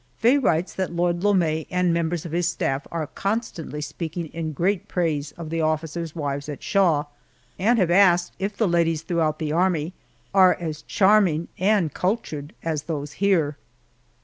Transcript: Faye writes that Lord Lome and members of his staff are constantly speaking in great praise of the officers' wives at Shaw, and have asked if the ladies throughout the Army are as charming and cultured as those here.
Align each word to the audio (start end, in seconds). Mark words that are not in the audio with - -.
Faye 0.17 0.39
writes 0.39 0.73
that 0.73 0.91
Lord 0.91 1.23
Lome 1.23 1.67
and 1.69 1.93
members 1.93 2.25
of 2.25 2.31
his 2.31 2.47
staff 2.47 2.87
are 2.91 3.05
constantly 3.05 3.81
speaking 3.81 4.29
in 4.33 4.51
great 4.51 4.87
praise 4.87 5.31
of 5.33 5.51
the 5.51 5.61
officers' 5.61 6.15
wives 6.15 6.49
at 6.49 6.63
Shaw, 6.63 7.03
and 7.59 7.77
have 7.77 7.91
asked 7.91 8.33
if 8.39 8.57
the 8.57 8.67
ladies 8.67 9.03
throughout 9.03 9.37
the 9.37 9.51
Army 9.51 9.93
are 10.33 10.55
as 10.55 10.81
charming 10.81 11.49
and 11.59 11.93
cultured 11.93 12.55
as 12.63 12.85
those 12.89 13.11
here. 13.21 13.57